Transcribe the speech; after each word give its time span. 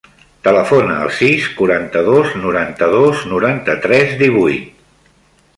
Telefona 0.45 0.95
al 1.01 1.11
sis, 1.17 1.49
quaranta-dos, 1.59 2.33
noranta-dos, 2.47 3.23
noranta-tres, 3.35 4.19
divuit. 4.27 4.77